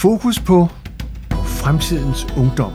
[0.00, 0.68] Fokus på
[1.46, 2.72] fremtidens ungdom.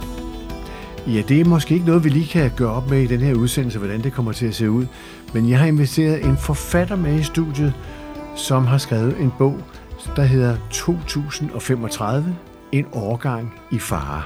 [1.08, 3.34] Ja, det er måske ikke noget, vi lige kan gøre op med i den her
[3.34, 4.86] udsendelse, hvordan det kommer til at se ud.
[5.34, 7.74] Men jeg har inviteret en forfatter med i studiet,
[8.36, 9.58] som har skrevet en bog,
[10.16, 12.36] der hedder 2035,
[12.72, 14.24] en årgang i fare.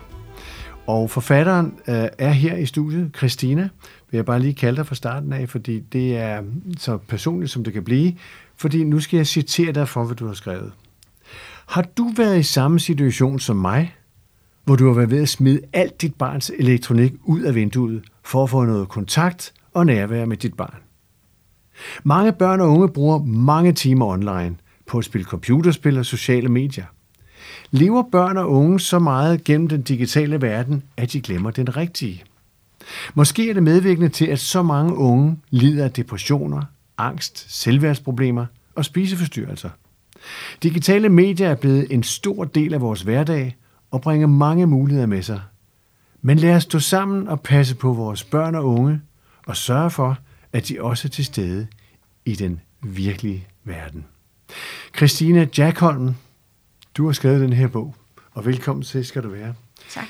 [0.88, 3.70] Og forfatteren øh, er her i studiet, Christina,
[4.12, 6.42] vil jeg bare lige kalde dig fra starten af, fordi det er
[6.78, 8.14] så personligt, som det kan blive.
[8.56, 10.72] Fordi nu skal jeg citere dig for, hvad du har skrevet.
[11.68, 13.96] Har du været i samme situation som mig,
[14.64, 18.44] hvor du har været ved at smide alt dit barns elektronik ud af vinduet for
[18.44, 20.80] at få noget kontakt og nærvær med dit barn?
[22.04, 26.86] Mange børn og unge bruger mange timer online på at spille computerspil og sociale medier.
[27.72, 32.24] Lever børn og unge så meget gennem den digitale verden, at de glemmer den rigtige?
[33.14, 36.62] Måske er det medvirkende til, at så mange unge lider af depressioner,
[36.98, 39.70] angst, selvværdsproblemer og spiseforstyrrelser.
[40.64, 43.56] Digitale medier er blevet en stor del af vores hverdag
[43.92, 45.42] og bringer mange muligheder med sig.
[46.22, 49.02] Men lad os stå sammen og passe på vores børn og unge
[49.48, 50.18] og sørge for,
[50.54, 51.68] at de også er til stede
[52.26, 54.06] i den virkelige verden.
[54.98, 56.14] Christina Jackholm,
[56.98, 57.96] du har skrevet den her bog,
[58.32, 59.54] og velkommen til skal du være.
[59.90, 60.06] Tak.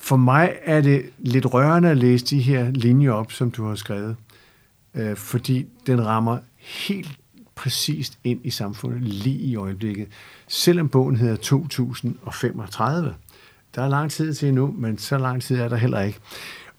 [0.00, 3.74] For mig er det lidt rørende at læse de her linjer op, som du har
[3.74, 4.16] skrevet,
[4.94, 7.18] øh, fordi den rammer helt
[7.54, 10.08] præcist ind i samfundet lige i øjeblikket.
[10.48, 13.14] Selvom bogen hedder 2035.
[13.74, 16.18] Der er lang tid til endnu, men så lang tid er der heller ikke.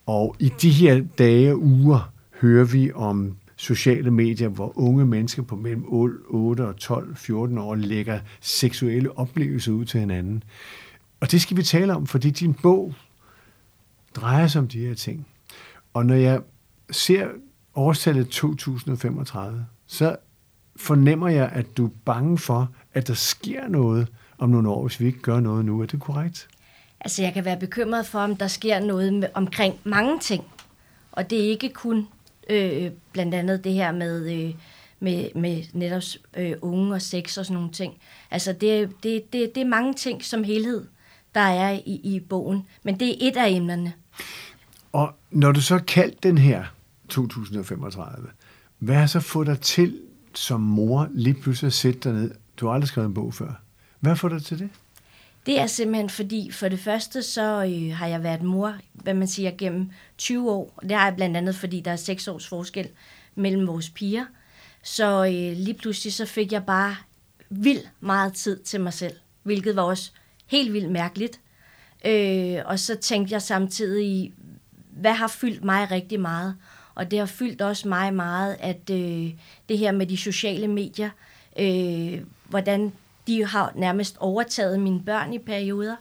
[0.06, 5.44] Og i de her dage og uger hører vi om sociale medier, hvor unge mennesker
[5.44, 10.44] på mellem 8 og 12, 14 år lægger seksuelle oplevelser ud til hinanden.
[11.20, 12.94] Og det skal vi tale om, fordi din bog
[14.16, 15.28] drejer sig om de her ting.
[15.94, 16.42] Og når jeg
[16.92, 17.28] ser
[17.76, 20.16] årstallet 2035, så
[20.76, 25.00] fornemmer jeg, at du er bange for, at der sker noget om nogle år, hvis
[25.00, 25.82] vi ikke gør noget nu.
[25.82, 26.48] Er det korrekt?
[26.99, 30.44] Altså, jeg kan være bekymret for, om der sker noget med, omkring mange ting.
[31.11, 32.08] Og det er ikke kun
[32.49, 34.54] øh, blandt andet det her med, øh,
[34.99, 36.04] med, med netop
[36.38, 37.94] øh, unge og sex og sådan nogle ting.
[38.32, 40.86] Altså, det, det, det, det er mange ting som helhed,
[41.36, 42.67] der er i, i bogen.
[42.83, 43.94] Men det er et af emnerne.
[44.92, 46.64] Og når du så kaldt den her
[47.10, 48.28] 2035,
[48.80, 49.99] hvad har så fået dig til
[50.36, 52.32] som mor lige pludselig at sætte dig ned?
[52.58, 53.62] Du har aldrig skrevet en bog før.
[54.00, 54.70] Hvad får dig til det?
[55.46, 59.28] Det er simpelthen fordi, for det første, så øh, har jeg været mor, hvad man
[59.28, 60.80] siger, gennem 20 år.
[60.82, 62.88] Det har jeg blandt andet, fordi der er 6 års forskel
[63.36, 64.26] mellem vores piger.
[64.84, 66.96] Så øh, lige pludselig så fik jeg bare
[67.50, 69.14] vildt meget tid til mig selv,
[69.44, 70.12] hvilket var også
[70.46, 71.40] helt vildt mærkeligt.
[72.06, 74.34] Øh, og så tænkte jeg samtidig,
[74.90, 76.56] hvad har fyldt mig rigtig meget?
[76.95, 79.33] Og det har fyldt også mig meget, at øh,
[79.70, 81.10] det her med de sociale medier,
[81.60, 82.94] øh, hvordan
[83.28, 85.95] de har nærmest overtaget mine børn i perioder.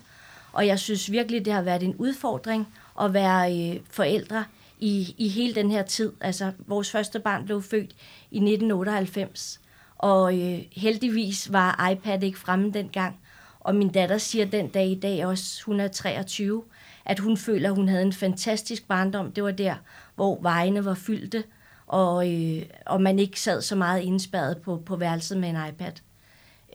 [0.53, 2.69] Og jeg synes virkelig, det har været en udfordring
[3.01, 4.45] at være øh, forældre
[4.81, 6.13] i, i hele den her tid.
[6.21, 7.91] Altså, vores første barn blev født
[8.31, 9.61] i 1998,
[9.99, 13.17] og øh, heldigvis var iPad ikke fremme dengang.
[13.61, 16.63] Og min datter siger den dag i dag også, hun er 23,
[17.05, 19.33] at hun føler, at hun havde en fantastisk barndom.
[19.33, 19.75] Det var der,
[20.15, 21.45] hvor vejene var fyldte,
[21.87, 25.93] og, øh, og man ikke sad så meget indspærret på, på værelset med en iPad.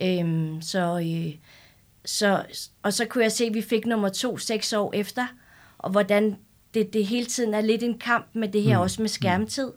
[0.02, 1.36] Øhm, så, øh,
[2.06, 2.44] så,
[2.84, 5.28] og så kunne jeg se, at vi fik nummer to seks år efter,
[5.78, 6.38] og hvordan
[6.74, 8.82] det, det hele tiden er lidt en kamp med det her, mm.
[8.82, 9.72] også med skærmtid.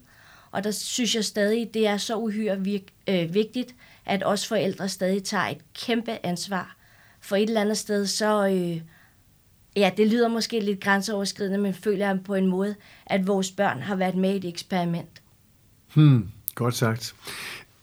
[0.50, 3.74] Og der synes jeg stadig, det er så uhyre virk, øh, vigtigt,
[4.06, 6.76] at os forældre stadig tager et kæmpe ansvar.
[7.20, 8.46] For et eller andet sted, så...
[8.46, 8.80] Øh,
[9.76, 12.74] ja, det lyder måske lidt grænseoverskridende, men føler jeg på en måde,
[13.06, 15.22] at vores børn har været med i et eksperiment.
[15.94, 17.14] Hmm, godt sagt.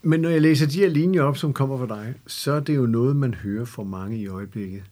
[0.02, 2.76] Men når jeg læser de her linjer op, som kommer fra dig, så er det
[2.76, 4.84] jo noget, man hører fra mange i øjeblikket.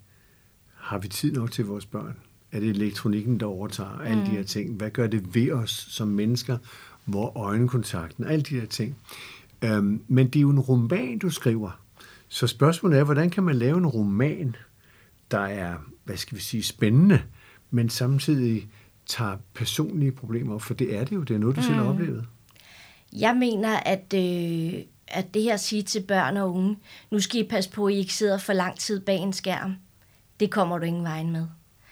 [0.75, 2.17] Har vi tid nok til vores børn?
[2.51, 4.05] Er det elektronikken, der overtager mm.
[4.05, 4.75] alle de her ting?
[4.75, 6.57] Hvad gør det ved os som mennesker?
[7.05, 8.25] Hvor øjenkontakten?
[8.25, 8.95] Alle de her ting.
[9.61, 11.79] Øhm, men det er jo en roman, du skriver.
[12.27, 14.55] Så spørgsmålet er, hvordan kan man lave en roman,
[15.31, 17.21] der er, hvad skal vi sige, spændende,
[17.71, 18.69] men samtidig
[19.05, 20.61] tager personlige problemer op?
[20.61, 21.65] For det er det jo, det er noget, du mm.
[21.67, 21.89] selv har mm.
[21.89, 22.25] oplevet.
[23.13, 26.77] Jeg mener, at øh, at det her at sige til børn og unge,
[27.11, 29.75] nu skal I passe på, at I ikke sidder for lang tid bag en skærm,
[30.39, 31.47] det kommer du ingen vejen med.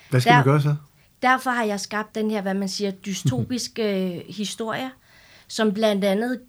[0.09, 0.75] Hvad skal Der, man gøre så?
[1.21, 3.83] Derfor har jeg skabt den her, hvad man siger, dystopiske
[4.17, 4.91] øh, historie,
[5.47, 6.41] som blandt andet,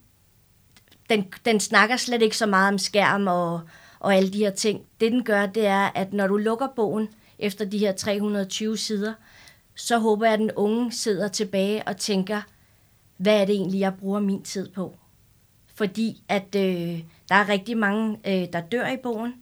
[1.11, 3.61] den, den snakker slet ikke så meget om skærm og,
[4.07, 4.81] og alle de her ting.
[5.01, 7.09] Det den gør, det er, at når du lukker bogen
[7.39, 9.13] efter de her 320 sider,
[9.75, 12.41] så håber jeg, at den unge sidder tilbage og tænker,
[13.17, 14.97] hvad er det egentlig, jeg bruger min tid på?
[15.77, 19.35] fordi at øh, der er rigtig mange, øh, der dør i bogen,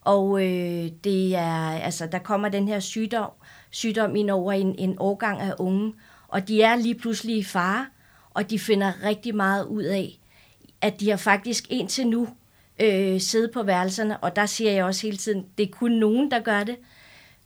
[0.00, 3.30] Og øh, det er, altså, der kommer den her sygdom,
[3.70, 5.94] sygdom ind over en, en årgang af unge,
[6.28, 7.86] og de er lige pludselig i fare,
[8.30, 10.18] og de finder rigtig meget ud af,
[10.80, 12.28] at de har faktisk indtil nu
[12.80, 16.30] øh, siddet på værelserne, og der siger jeg også hele tiden, det er kun nogen,
[16.30, 16.76] der gør det,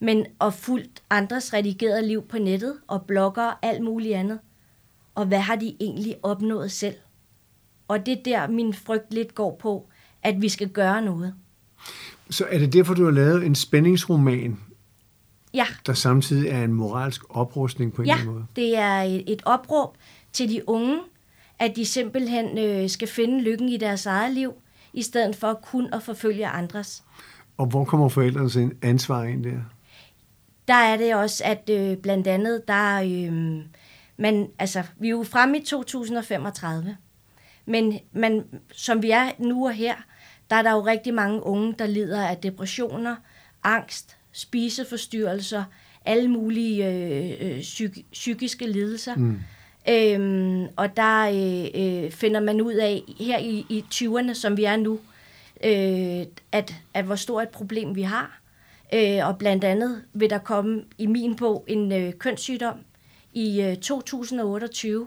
[0.00, 4.38] men og fuldt andres redigerede liv på nettet, og blogger og alt muligt andet.
[5.14, 6.94] Og hvad har de egentlig opnået selv?
[7.88, 9.88] Og det er der, min frygt lidt går på,
[10.22, 11.34] at vi skal gøre noget.
[12.30, 14.58] Så er det derfor, du har lavet en spændingsroman,
[15.54, 18.46] Ja, der samtidig er en moralsk oprustning på en ja eller anden måde?
[18.56, 19.96] det er et, et opråb
[20.32, 20.98] til de unge,
[21.58, 24.52] at de simpelthen øh, skal finde lykken i deres eget liv,
[24.94, 27.04] i stedet for kun at forfølge andres.
[27.56, 29.60] Og hvor kommer forældrenes ansvar ind der?
[30.68, 33.62] der er det også, at øh, blandt andet, der øh,
[34.16, 36.96] man, altså, vi er jo fremme i 2035,
[37.66, 39.94] men man, som vi er nu og her,
[40.50, 43.16] der er der jo rigtig mange unge, der lider af depressioner,
[43.62, 45.64] angst, spiseforstyrrelser,
[46.04, 49.14] alle mulige øh, øh, psyk- psykiske lidelser.
[49.16, 49.40] Mm.
[49.88, 54.64] Øhm, og der øh, øh, finder man ud af, her i, i 20'erne, som vi
[54.64, 55.00] er nu,
[55.64, 58.40] øh, at, at hvor stort et problem vi har.
[58.94, 62.76] Øh, og blandt andet vil der komme i min bog en øh, kønssygdom
[63.32, 65.00] i øh, 2028,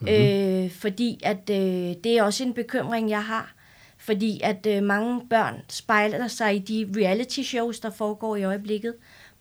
[0.00, 0.08] mm-hmm.
[0.14, 3.52] øh, fordi at øh, det er også en bekymring, jeg har.
[3.98, 8.94] Fordi at øh, mange børn spejler sig i de reality shows, der foregår i øjeblikket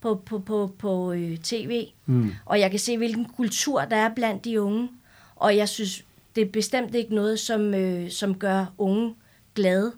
[0.05, 1.87] på, på, på, på øh, tv.
[2.05, 2.31] Mm.
[2.45, 4.89] Og jeg kan se, hvilken kultur der er blandt de unge.
[5.35, 6.05] Og jeg synes,
[6.35, 9.15] det er bestemt ikke noget, som, øh, som gør unge
[9.55, 9.93] glade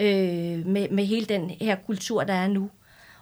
[0.00, 2.70] øh, med, med hele den her kultur, der er nu.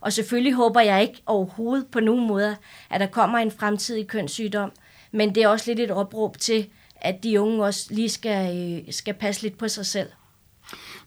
[0.01, 2.57] Og selvfølgelig håber jeg ikke overhovedet på nogen måde,
[2.91, 4.73] at der kommer en fremtidig kønssygdom.
[5.13, 6.67] Men det er også lidt et opråb til,
[6.97, 10.09] at de unge også lige skal, øh, skal passe lidt på sig selv.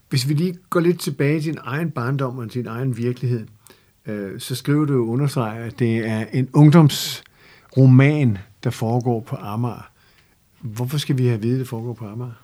[0.09, 3.47] Hvis vi lige går lidt tilbage til din egen barndom og til din egen virkelighed,
[4.07, 9.89] øh, så skriver du understreger, at det er en ungdomsroman, der foregår på Amager.
[10.59, 12.43] Hvorfor skal vi have at vide, at det foregår på Amager?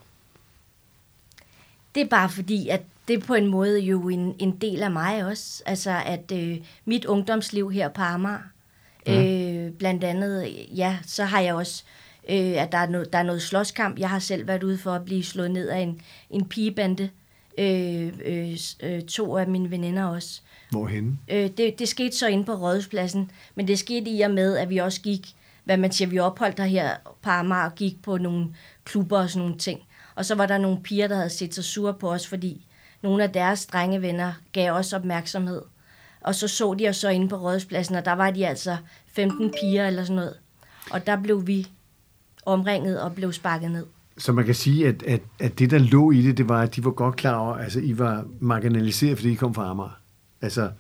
[1.96, 4.92] Det er bare fordi, at det er på en måde jo en, en del af
[4.92, 5.64] mig også.
[5.66, 8.40] Altså, at øh, mit ungdomsliv her på Amager,
[9.08, 9.66] ja.
[9.66, 11.84] øh, blandt andet, ja, så har jeg også,
[12.30, 14.00] øh, at der er, noget, der er noget slåskamp.
[14.00, 17.10] Jeg har selv været ude for at blive slået ned af en, en pigebande.
[17.58, 20.42] Øh, øh, øh, to af mine veninder også.
[20.70, 21.18] Hvorhenne?
[21.28, 24.70] Øh, det, det skete så inde på Rådhuspladsen, men det skete i og med, at
[24.70, 28.18] vi også gik, hvad man siger, vi opholdt der her på Amager og gik på
[28.18, 28.48] nogle
[28.86, 29.82] klubber og sådan nogle ting.
[30.16, 32.66] Og så var der nogle piger, der havde set sig sure på os, fordi
[33.02, 35.62] nogle af deres drenge venner gav os opmærksomhed.
[36.22, 38.78] Og så så de os så inde på Rådhuspladsen, og der var de altså
[39.08, 40.38] 15 piger eller sådan noget.
[40.92, 41.68] Og der blev vi
[42.46, 43.86] omringet og blev sparket ned.
[44.18, 46.76] Så man kan sige, at, at, at det, der lå i det, det var, at
[46.76, 50.00] de var godt klar over, altså I var marginaliseret, fordi I kom fra Amager.
[50.42, 50.72] Altså,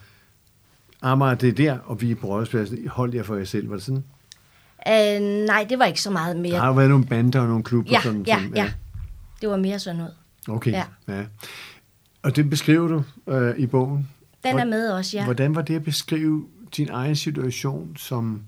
[1.01, 2.87] Amager, det er der, og vi er på Rådhuspladsen.
[2.87, 4.03] Hold jer for jer selv, var det sådan?
[4.87, 6.51] Uh, nej, det var ikke så meget mere.
[6.53, 7.91] Der har jo været nogle bander og nogle klubber.
[7.91, 8.71] Ja, sådan, ja, som, ja.
[9.41, 10.13] Det var mere sådan noget.
[10.47, 10.83] Okay, Ja.
[11.07, 11.23] ja.
[12.23, 13.03] Og det beskriver du
[13.33, 14.09] øh, i bogen.
[14.43, 15.23] Den er med også, ja.
[15.25, 16.45] Hvordan var det at beskrive
[16.77, 18.41] din egen situation som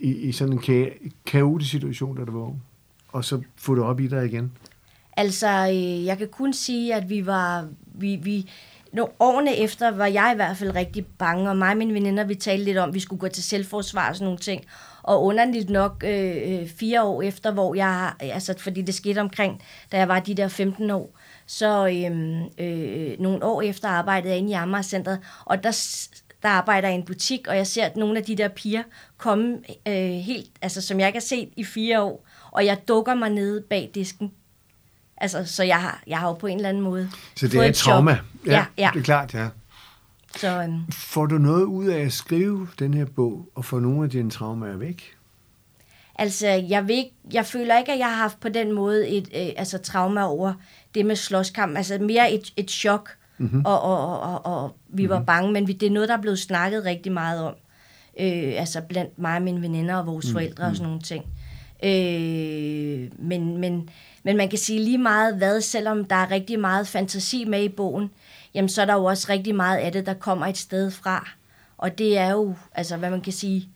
[0.00, 2.62] i, i sådan en ka- kaotisk situation, da du var ung?
[3.08, 4.52] Og så få det op i dig igen?
[5.16, 7.68] Altså, øh, jeg kan kun sige, at vi var...
[7.94, 8.50] Vi, vi,
[8.92, 12.24] no, årene efter var jeg i hvert fald rigtig bange, og mig og mine veninder,
[12.24, 14.64] vi talte lidt om, at vi skulle gå til selvforsvar og sådan nogle ting.
[15.02, 18.12] Og underligt nok øh, øh fire år efter, hvor jeg...
[18.20, 19.62] Altså, fordi det skete omkring,
[19.92, 24.38] da jeg var de der 15 år, så øh, øh, nogle år efter arbejdede jeg
[24.38, 25.70] inde i Amager og der,
[26.42, 28.82] der arbejder jeg i en butik, og jeg ser at nogle af de der piger
[29.16, 33.14] komme øh, helt, altså som jeg ikke har set i fire år, og jeg dukker
[33.14, 34.32] mig nede bag disken.
[35.16, 37.64] Altså, så jeg har, jeg har jo på en eller anden måde Så det fået
[37.64, 38.14] er et trauma?
[38.14, 38.46] chok.
[38.46, 38.90] Ja, ja.
[38.94, 39.48] Det er klart, ja.
[40.36, 44.04] Så øhm, Får du noget ud af at skrive den her bog, og få nogle
[44.04, 45.18] af dine traumer væk?
[46.18, 49.28] altså, jeg, vil ikke, jeg føler ikke, at jeg har haft på den måde et
[49.36, 50.52] øh, altså, trauma over
[50.94, 51.76] det med slåskamp.
[51.76, 53.62] Altså mere et, et chok, mm-hmm.
[53.64, 56.20] og, og, og, og, og vi var bange, men vi, det er noget, der er
[56.20, 57.54] blevet snakket rigtig meget om.
[58.20, 61.24] Øh, altså blandt mig og mine veninder og vores forældre og sådan nogle ting.
[61.84, 63.90] Øh, men, men,
[64.22, 67.68] men man kan sige lige meget hvad, selvom der er rigtig meget fantasi med i
[67.68, 68.10] bogen,
[68.54, 71.28] jamen så er der jo også rigtig meget af det, der kommer et sted fra.
[71.78, 73.68] Og det er jo, altså hvad man kan sige,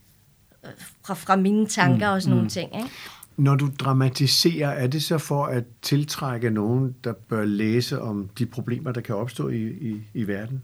[1.04, 2.76] fra, fra mine tanker og sådan nogle ting.
[2.76, 2.88] Ikke?
[3.37, 8.47] Når du dramatiserer, er det så for at tiltrække nogen, der bør læse om de
[8.47, 10.62] problemer, der kan opstå i, i, i verden?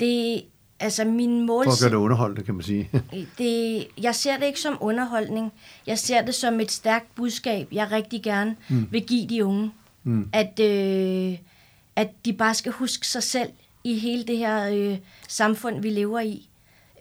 [0.00, 0.42] Det,
[0.80, 2.90] altså min For at gøre det underholdende, kan man sige.
[3.38, 5.52] det, jeg ser det ikke som underholdning.
[5.86, 8.88] Jeg ser det som et stærkt budskab, jeg rigtig gerne mm.
[8.90, 9.72] vil give de unge.
[10.04, 10.28] Mm.
[10.32, 11.38] At, øh,
[11.96, 13.50] at de bare skal huske sig selv
[13.84, 16.48] i hele det her øh, samfund, vi lever i.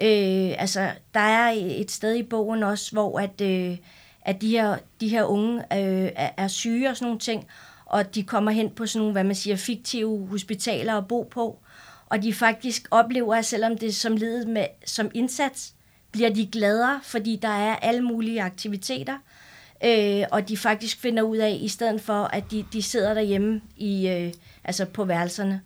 [0.02, 3.78] Øh, altså, der er et sted i bogen også, hvor at, øh,
[4.22, 7.46] at de, her, de her unge øh, er, er syge og sådan nogle ting,
[7.86, 11.60] og de kommer hen på sådan nogle, hvad man siger, fiktive hospitaler at bo på,
[12.16, 15.74] og de faktisk oplever, at selvom det er som ledet med, som indsats,
[16.12, 19.18] bliver de gladere, fordi der er alle mulige aktiviteter,
[19.86, 23.62] øh, og de faktisk finder ud af, i stedet for, at de, de sidder derhjemme
[23.78, 25.62] i, øh, altså på værelserne.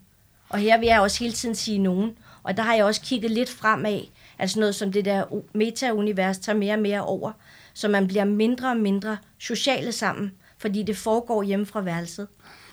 [0.50, 3.32] Og her vil jeg også hele tiden sige nogen, og der har jeg også kigget
[3.32, 4.02] lidt fremad,
[4.40, 7.32] altså noget som det der meta-univers tager mere og mere over,
[7.74, 12.28] så man bliver mindre og mindre sociale sammen, fordi det foregår hjemme fra værelset.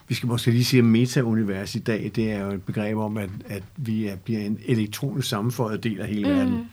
[0.07, 3.17] Vi skal måske lige sige, at meta-univers i dag, det er jo et begreb om,
[3.17, 6.35] at, at vi er, bliver en elektronisk sammenføjet del af hele mm.
[6.35, 6.69] verden.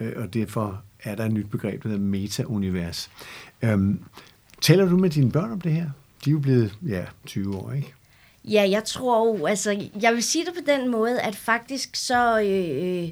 [0.00, 3.10] Øh, og derfor er der et nyt begreb, der hedder meta-univers.
[3.62, 4.00] Øhm,
[4.60, 5.90] taler du med dine børn om det her?
[6.24, 7.94] De er jo blevet ja, 20 år, ikke?
[8.44, 12.40] Ja, jeg tror jo, altså, jeg vil sige det på den måde, at faktisk så,
[12.40, 13.08] øh,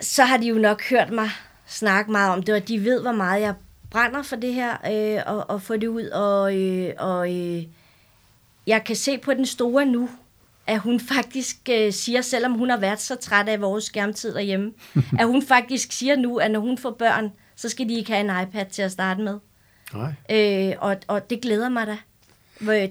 [0.00, 1.30] så har de jo nok hørt mig
[1.66, 3.54] snakke meget om det, og de ved, hvor meget jeg
[3.90, 7.62] brænder for det her, øh, og, og få det ud, og, øh, og øh,
[8.66, 10.08] jeg kan se på den store nu,
[10.66, 14.72] at hun faktisk øh, siger, selvom hun har været så træt af vores skærmtid derhjemme,
[15.20, 18.20] at hun faktisk siger nu, at når hun får børn, så skal de ikke have
[18.20, 19.38] en iPad til at starte med.
[19.94, 20.12] Nej.
[20.30, 21.96] Øh, og, og det glæder mig da.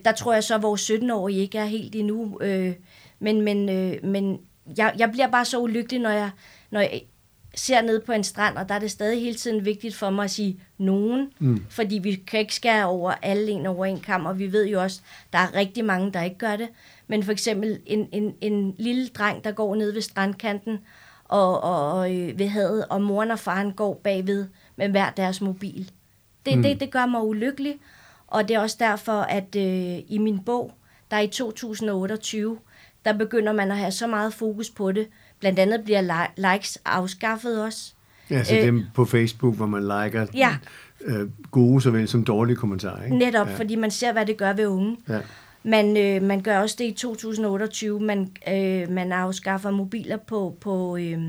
[0.05, 2.39] Der tror jeg så, at vores 17-årige ikke er helt endnu.
[2.41, 2.73] Øh,
[3.19, 4.39] men men, øh, men
[4.77, 6.29] jeg, jeg bliver bare så ulykkelig, når jeg,
[6.71, 7.01] når jeg
[7.55, 10.23] ser ned på en strand, og der er det stadig hele tiden vigtigt for mig
[10.23, 11.65] at sige nogen, mm.
[11.69, 14.81] fordi vi kan ikke skære over alle en over en kamp, og vi ved jo
[14.81, 15.01] også,
[15.33, 16.69] der er rigtig mange, der ikke gør det.
[17.07, 20.79] Men for eksempel en, en, en lille dreng, der går ned ved strandkanten
[21.23, 25.41] og, og, og øh, ved havet, og moren og faren går bagved med hver deres
[25.41, 25.91] mobil.
[26.45, 26.63] Det, mm.
[26.63, 27.75] det, det gør mig ulykkelig,
[28.27, 30.73] og det er også derfor, at øh, i min bog,
[31.11, 32.57] der i 2028,
[33.05, 35.07] der begynder man at have så meget fokus på det.
[35.43, 37.93] Blandt andet bliver li- likes afskaffet også.
[38.29, 40.55] Ja, så øh, dem på Facebook, hvor man liker ja.
[41.05, 43.03] øh, gode såvel som dårlige kommentarer.
[43.03, 43.17] Ikke?
[43.17, 43.55] Netop, ja.
[43.55, 44.97] fordi man ser, hvad det gør ved unge.
[45.09, 45.19] Ja.
[45.63, 47.99] Man, øh, man gør også det i 2028.
[47.99, 51.21] Man, øh, man afskaffer mobiler på, på, øh,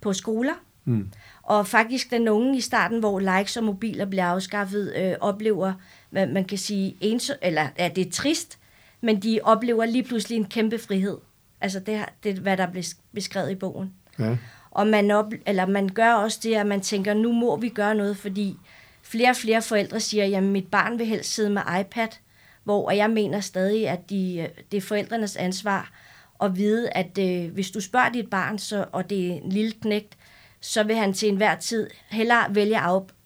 [0.00, 0.54] på skoler.
[0.84, 1.08] Mm.
[1.42, 5.72] Og faktisk den unge i starten, hvor likes og mobiler bliver afskaffet, øh, oplever,
[6.10, 8.58] hvad man kan sige, ens, eller ja, det er trist,
[9.00, 11.16] men de oplever lige pludselig en kæmpe frihed.
[11.66, 13.92] Altså det, det hvad der blev beskrevet i bogen.
[14.18, 14.36] Ja.
[14.70, 17.94] Og man, op, eller man gør også det, at man tænker, nu må vi gøre
[17.94, 18.56] noget, fordi
[19.02, 22.08] flere og flere forældre siger, jamen mit barn vil helst sidde med iPad,
[22.64, 25.92] hvor jeg mener stadig, at de, det er forældrenes ansvar
[26.42, 29.72] at vide, at øh, hvis du spørger dit barn, så, og det er en lille
[29.72, 30.16] knægt,
[30.60, 32.78] så vil han til enhver tid hellere vælge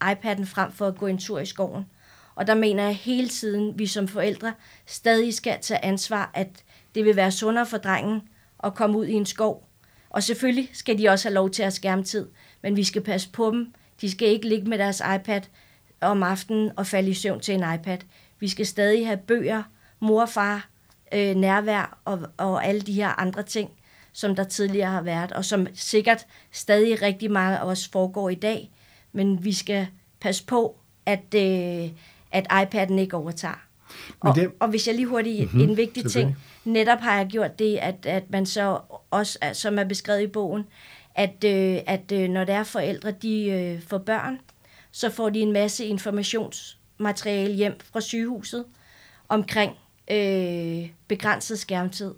[0.04, 1.84] iPad'en frem for at gå en tur i skoven.
[2.34, 4.54] Og der mener jeg hele tiden, vi som forældre
[4.86, 6.48] stadig skal tage ansvar, at
[6.94, 8.22] det vil være sundere for drengen
[8.64, 9.68] at komme ud i en skov.
[10.10, 12.28] Og selvfølgelig skal de også have lov til at skærmtid,
[12.62, 13.74] men vi skal passe på dem.
[14.00, 15.40] De skal ikke ligge med deres iPad
[16.00, 17.98] om aftenen og falde i søvn til en iPad.
[18.40, 19.62] Vi skal stadig have bøger,
[20.00, 20.68] mor og far,
[21.14, 23.70] øh, nærvær og, og alle de her andre ting,
[24.12, 28.34] som der tidligere har været, og som sikkert stadig rigtig meget af os foregår i
[28.34, 28.70] dag.
[29.12, 29.86] Men vi skal
[30.20, 31.90] passe på, at, øh,
[32.32, 33.69] at iPad'en ikke overtager.
[34.20, 34.52] Og, det...
[34.60, 38.06] og hvis jeg lige hurtigt, mm-hmm, en vigtig ting, netop har jeg gjort det, at,
[38.06, 38.78] at man så
[39.10, 40.64] også, som er beskrevet i bogen,
[41.14, 44.38] at, øh, at øh, når der er forældre, de øh, får børn,
[44.90, 48.64] så får de en masse informationsmateriale hjem fra sygehuset
[49.28, 49.72] omkring
[50.10, 52.14] øh, begrænset skærmtid.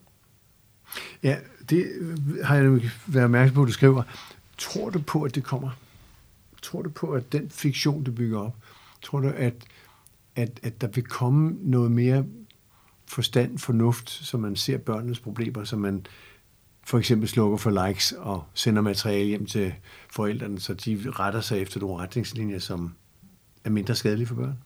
[1.22, 1.36] Ja,
[1.70, 1.86] det
[2.44, 4.02] har jeg været opmærksom på, at du skriver.
[4.58, 5.70] Tror du på, at det kommer?
[6.62, 8.54] Tror du på, at den fiktion, du bygger op,
[9.02, 9.54] tror du, at,
[10.36, 12.24] at, at der vil komme noget mere
[13.06, 16.06] forstand, fornuft, så man ser børnenes problemer, så man
[16.86, 19.74] for eksempel slukker for likes og sender materiale hjem til
[20.10, 22.94] forældrene, så de retter sig efter nogle retningslinjer, som
[23.64, 24.58] er mindre skadelige for børn?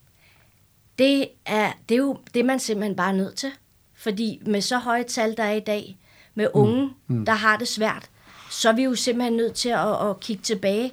[0.98, 3.50] Det er, det er jo det, man simpelthen bare er nødt til.
[3.94, 5.98] Fordi med så høje tal, der er i dag,
[6.34, 7.16] med unge, mm.
[7.16, 7.24] Mm.
[7.24, 8.10] der har det svært,
[8.50, 10.92] så er vi jo simpelthen nødt til at, at kigge tilbage.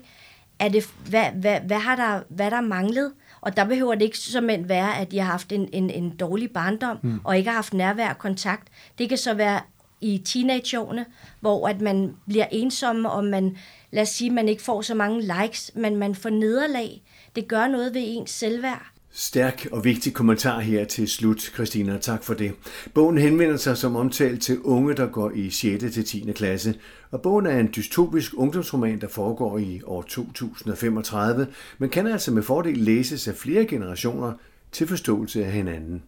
[0.60, 3.14] Er det, hvad, hvad, hvad, har der, hvad der manglet?
[3.44, 6.52] Og der behøver det ikke som være, at de har haft en, en, en dårlig
[6.52, 7.20] barndom, mm.
[7.24, 8.68] og ikke har haft nærvær og kontakt.
[8.98, 9.60] Det kan så være
[10.02, 11.06] i teenageårene,
[11.40, 13.58] hvor at man bliver ensom, og man,
[13.92, 17.02] lad os sige, man ikke får så mange likes, men man får nederlag.
[17.36, 18.93] Det gør noget ved ens selvværd.
[19.16, 21.98] Stærk og vigtig kommentar her til slut, Christina.
[21.98, 22.54] Tak for det.
[22.94, 25.94] Bogen henvender sig som omtalt til unge, der går i 6.
[25.94, 26.32] til 10.
[26.36, 26.76] klasse,
[27.12, 32.44] og bogen er en dystopisk ungdomsroman, der foregår i år 2035, men kan altså med
[32.44, 34.34] fordel læses af flere generationer
[34.72, 36.04] til forståelse af hinanden.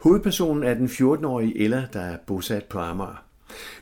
[0.00, 3.27] Hovedpersonen er den 14-årige Ella, der er bosat på Amager.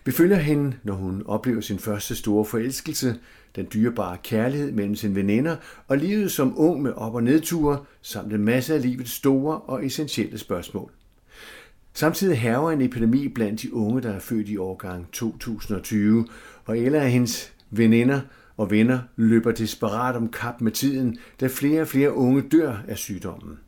[0.04, 3.18] Vi følger hende, når hun oplever sin første store forelskelse,
[3.56, 5.56] den dyrebare kærlighed mellem sine veninder
[5.88, 9.86] og livet som ung med op- og nedture, samt en masse af livets store og
[9.86, 10.90] essentielle spørgsmål.
[11.94, 16.26] Samtidig hæver en epidemi blandt de unge, der er født i årgang 2020,
[16.64, 18.20] og eller af hendes veninder
[18.56, 22.96] og venner løber desperat om kap med tiden, da flere og flere unge dør af
[22.98, 23.58] sygdommen.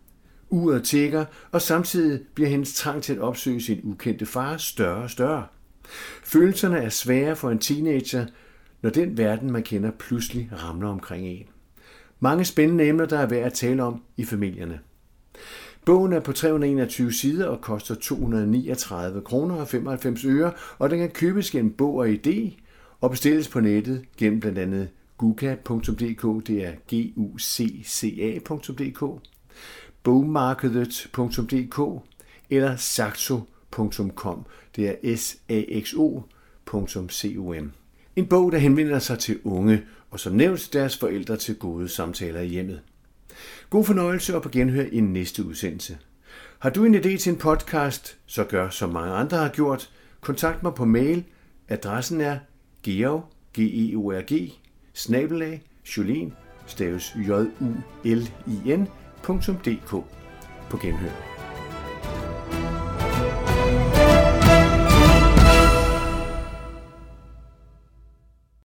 [0.51, 5.11] Uret tækker, og samtidig bliver hendes trang til at opsøge sin ukendte far større og
[5.11, 5.47] større.
[6.25, 8.27] Følelserne er svære for en teenager,
[8.83, 11.47] når den verden, man kender, pludselig ramler omkring en.
[12.21, 14.81] Mange spændende emner, der er værd at tale om i familierne.
[15.85, 21.11] Bogen er på 321 sider og koster 239 kroner og 95 øre, og den kan
[21.11, 22.51] købes gennem Bog og ID
[23.01, 29.05] og bestilles på nettet gennem blandt andet guca.dk, det er g u c c a.dk,
[30.03, 32.03] bogmarkedet.dk
[32.51, 34.47] eller saxo.com,
[34.79, 37.09] det er saxo.com.
[38.17, 42.41] En bog, der henvender sig til unge, og som nævnt deres forældre til gode samtaler
[42.41, 42.81] i hjemmet.
[43.71, 45.99] God fornøjelse og på genhør i næste udsendelse.
[46.59, 49.91] Har du en idé til en podcast, så gør som mange andre har gjort.
[50.21, 51.25] Kontakt mig på mail.
[51.69, 52.39] Adressen er
[52.83, 53.25] georg,
[53.59, 54.53] g e o r g
[54.95, 55.63] snabelag,
[55.97, 56.33] Jolien,
[56.67, 58.89] staves j u l i n
[59.65, 59.91] .dk.
[60.71, 61.38] På genhør.